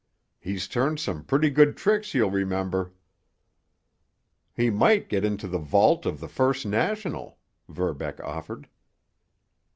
[0.39, 2.91] He's turned some pretty good tricks, you'll remember."
[4.55, 7.37] "He might get into the vault of the First National,"
[7.69, 8.67] Verbeck offered.